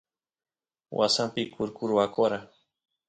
[0.97, 2.37] wasampi kurku rwakora